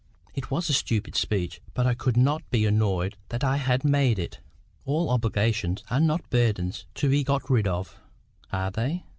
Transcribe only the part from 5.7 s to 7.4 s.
are not burdens to be